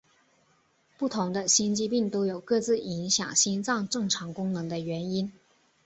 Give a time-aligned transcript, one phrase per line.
[0.97, 5.31] 不同的心肌病都有各自影响心脏正常功能的原因。